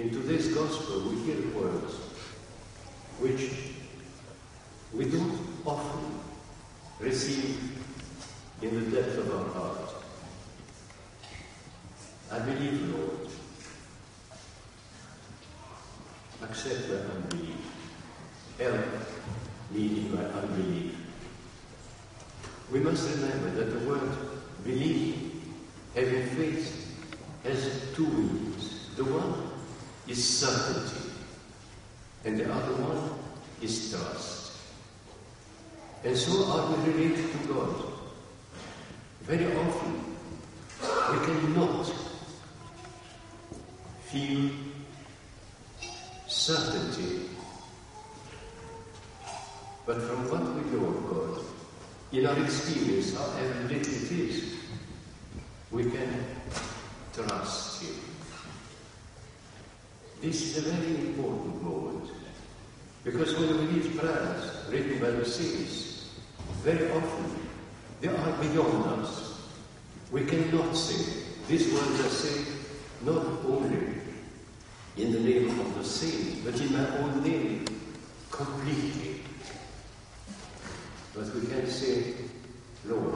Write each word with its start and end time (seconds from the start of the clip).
in 0.00 0.08
today's 0.08 0.48
gospel 0.54 1.00
we 1.10 1.16
hear 1.24 1.36
words 1.54 1.92
which 3.18 3.50
we 4.94 5.04
don't 5.04 5.38
often 5.66 6.20
receive 7.00 7.76
in 8.62 8.70
the 8.78 8.96
depth 8.96 9.18
of 9.18 9.30
our 9.34 9.48
heart. 9.52 9.94
I 12.32 12.38
believe, 12.38 12.94
Lord. 12.94 13.28
Accept 16.44 16.88
my 16.88 16.96
unbelief. 16.96 17.56
Help 18.58 18.86
me 19.70 19.86
in 19.98 20.14
my 20.14 20.24
unbelief. 20.24 20.94
We 22.72 22.80
must 22.80 23.06
remember 23.16 23.50
that 23.50 23.78
the 23.78 23.86
word 23.86 24.16
believe, 24.64 25.42
having 25.94 26.26
faith, 26.26 26.96
has 27.44 27.94
two 27.94 28.06
meanings. 28.06 28.88
The 28.96 29.04
one 29.04 29.49
is 30.10 30.38
certainty, 30.40 31.08
and 32.24 32.40
the 32.40 32.52
other 32.52 32.72
one 32.82 33.18
is 33.62 33.90
trust. 33.90 34.58
And 36.02 36.16
so 36.16 36.44
are 36.50 36.76
we 36.76 36.92
related 36.92 37.30
to 37.30 37.38
God. 37.46 37.74
Very 39.22 39.54
often, 39.56 40.16
we 41.12 41.26
cannot 41.26 41.92
feel 44.06 44.50
certainty. 46.26 47.28
But 49.86 50.02
from 50.02 50.28
what 50.28 50.42
we 50.42 50.70
know 50.72 50.86
of 50.88 51.10
God, 51.10 51.44
in 52.12 52.26
our 52.26 52.44
experience, 52.44 53.16
however 53.16 53.60
little 53.68 53.94
it 53.94 54.10
is, 54.10 54.54
we 55.70 55.84
can 55.84 56.24
trust. 57.12 57.69
This 60.20 60.56
is 60.56 60.66
a 60.66 60.70
very 60.70 60.96
important 61.06 61.62
moment. 61.62 62.10
Because 63.04 63.34
when 63.38 63.48
we 63.48 63.80
read 63.80 63.98
prayers 63.98 64.66
written 64.68 64.98
by 64.98 65.10
the 65.10 65.24
saints, 65.24 66.12
very 66.62 66.90
often 66.92 67.48
they 68.02 68.08
are 68.08 68.32
beyond 68.42 69.00
us. 69.00 69.40
We 70.12 70.26
cannot 70.26 70.76
say, 70.76 71.22
these 71.48 71.72
words 71.72 72.00
are 72.00 72.10
said 72.10 72.46
not 73.02 73.24
only 73.46 74.00
in 74.96 75.12
the 75.12 75.20
name 75.20 75.58
of 75.58 75.78
the 75.78 75.84
saint, 75.84 76.44
but 76.44 76.60
in 76.60 76.72
my 76.72 76.98
own 76.98 77.22
name, 77.22 77.64
completely. 78.30 79.20
But 81.14 81.34
we 81.34 81.46
can 81.46 81.66
say, 81.66 82.14
Lord, 82.84 83.14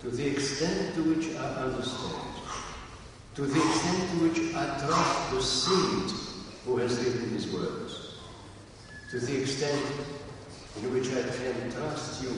to 0.00 0.10
the 0.10 0.28
extent 0.28 0.94
to 0.94 1.02
which 1.02 1.36
I 1.36 1.44
understand, 1.64 2.45
to 3.36 3.42
the 3.42 3.60
extent 3.68 4.10
to 4.12 4.16
which 4.26 4.54
I 4.54 4.64
trust 4.78 5.30
the 5.30 5.42
saint 5.42 6.10
who 6.64 6.78
has 6.78 6.98
written 6.98 7.34
these 7.34 7.52
words, 7.52 8.14
to 9.10 9.20
the 9.20 9.42
extent 9.42 9.86
in 10.78 10.94
which 10.94 11.08
I 11.08 11.20
can 11.20 11.70
trust 11.70 12.22
you 12.22 12.30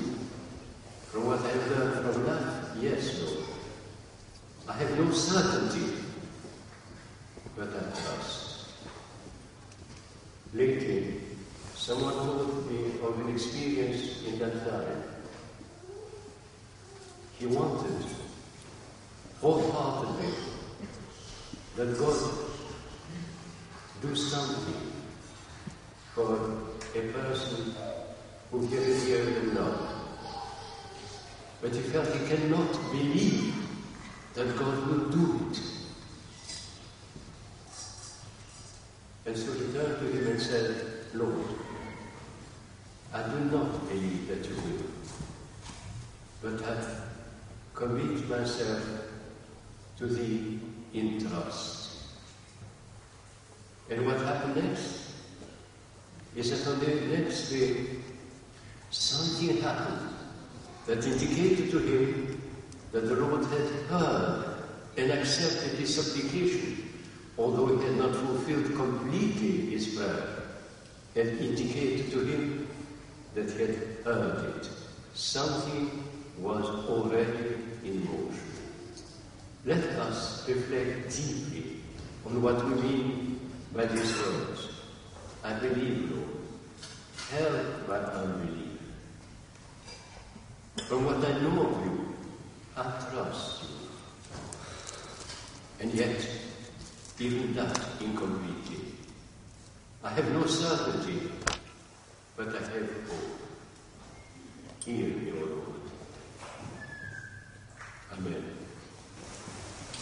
from 1.12 1.26
what 1.26 1.38
I 1.38 1.50
have 1.50 1.70
learned 1.70 2.14
from 2.14 2.26
life, 2.26 2.64
yes, 2.80 3.22
Lord. 3.22 3.46
I 4.66 4.72
have 4.72 4.98
no 4.98 5.12
certainty, 5.12 6.02
but 7.56 7.68
I 7.68 7.80
trust. 7.96 8.70
Lately, 10.52 11.20
someone 11.76 12.14
told 12.14 12.68
me 12.68 12.98
of 13.04 13.20
an 13.20 13.32
experience 13.32 14.24
in 14.26 14.36
that 14.40 14.68
time. 14.68 15.02
He 17.38 17.46
wanted 17.46 18.04
wholeheartedly 19.40 20.57
that 21.78 21.96
God 21.96 22.30
do 24.02 24.16
something 24.16 24.92
for 26.12 26.34
a 26.96 27.00
person 27.12 27.72
who 28.50 28.66
he 28.66 28.76
revered 28.78 29.36
and 29.36 29.54
loved. 29.54 29.94
But 31.62 31.72
he 31.76 31.82
felt 31.82 32.08
he 32.08 32.26
cannot 32.26 32.72
believe 32.90 33.54
that 34.34 34.58
God 34.58 34.88
will 34.88 35.08
do 35.08 35.50
it. 35.52 35.60
And 39.26 39.36
so 39.36 39.52
he 39.52 39.72
turned 39.72 40.00
to 40.00 40.18
him 40.18 40.26
and 40.32 40.42
said, 40.42 40.84
Lord, 41.14 41.46
I 43.14 43.22
do 43.22 43.38
not 43.56 43.88
believe 43.88 44.26
that 44.26 44.44
you 44.48 44.56
will, 44.56 44.84
but 46.42 46.68
I 46.68 46.76
commit 47.74 48.28
myself 48.28 48.82
to 49.98 50.06
thee 50.08 50.58
in 50.94 51.20
trust. 51.20 51.88
And 53.90 54.04
what 54.06 54.20
happened 54.20 54.56
next 54.56 55.12
is 56.36 56.50
that 56.50 56.70
on 56.70 56.78
the 56.80 57.16
next 57.16 57.50
day, 57.50 57.86
something 58.90 59.60
happened 59.62 60.14
that 60.86 61.04
indicated 61.04 61.70
to 61.70 61.78
him 61.78 62.42
that 62.92 63.08
the 63.08 63.16
Lord 63.16 63.44
had 63.46 63.68
heard 63.88 64.64
and 64.96 65.10
accepted 65.12 65.78
his 65.78 65.94
supplication, 65.94 66.90
although 67.36 67.76
he 67.76 67.84
had 67.84 67.96
not 67.96 68.14
fulfilled 68.14 68.74
completely 68.74 69.70
his 69.70 69.94
prayer, 69.94 70.42
and 71.14 71.38
indicated 71.38 72.10
to 72.10 72.20
him 72.24 72.68
that 73.34 73.50
he 73.50 73.60
had 73.60 73.76
heard 74.04 74.56
it. 74.56 74.68
Something 75.14 76.04
was 76.38 76.64
already 76.88 77.56
in 77.84 78.04
motion. 78.04 78.47
Let 79.68 79.84
us 80.00 80.48
reflect 80.48 81.14
deeply 81.14 81.80
on 82.24 82.40
what 82.40 82.64
we 82.64 82.70
mean 82.80 83.50
by 83.74 83.84
these 83.84 84.16
words. 84.16 84.80
I 85.44 85.52
believe, 85.60 86.10
Lord. 86.10 86.30
Help 87.28 87.86
my 87.86 87.96
unbelief. 87.96 88.80
From 90.88 91.04
what 91.04 91.16
I 91.16 91.38
know 91.42 91.66
of 91.66 91.84
you, 91.84 92.14
I 92.78 92.82
trust 93.12 93.64
you. 93.64 93.68
And 95.80 95.92
yet, 95.92 96.26
even 97.18 97.52
that 97.52 97.78
incompletely. 98.00 98.94
I 100.02 100.08
have 100.08 100.32
no 100.32 100.46
certainty, 100.46 101.30
but 102.38 102.48
I 102.48 102.60
have 102.72 102.90
hope. 103.06 103.38
Hear 104.86 105.08
me, 105.08 105.32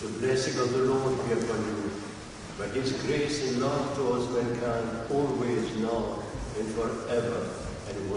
The 0.07 0.21
blessing 0.21 0.61
of 0.63 0.71
the 0.71 0.79
Lord 0.79 1.17
be 1.27 1.33
upon 1.33 1.67
you, 1.67 1.91
But 2.57 2.71
his 2.71 2.93
grace 3.03 3.43
and 3.49 3.61
love 3.61 3.97
towards 3.97 4.31
mankind, 4.31 4.89
always 5.11 5.77
now 5.79 6.23
and 6.57 6.69
forever, 6.75 7.49
and. 7.89 8.16